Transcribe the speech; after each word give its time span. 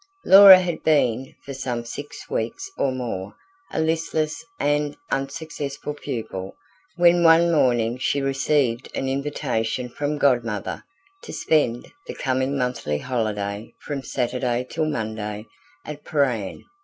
Laura 0.25 0.57
had 0.57 0.81
been, 0.81 1.35
for 1.45 1.53
some 1.53 1.85
six 1.85 2.27
weeks 2.27 2.67
or 2.75 2.91
more, 2.91 3.35
a 3.71 3.79
listless 3.79 4.43
and 4.59 4.97
unsuccessful 5.11 5.93
pupil, 5.93 6.57
when 6.95 7.23
one 7.23 7.51
morning 7.51 7.99
she 7.99 8.19
received 8.19 8.89
an 8.95 9.07
invitation 9.07 9.87
from 9.89 10.17
Godmother 10.17 10.85
to 11.21 11.31
spend 11.31 11.87
the 12.07 12.15
coming 12.15 12.57
monthly 12.57 12.97
holiday 12.97 13.75
from 13.85 14.01
Saturday 14.01 14.65
till 14.67 14.85
Monday 14.85 15.45
at 15.85 16.03
Prahran. 16.03 16.63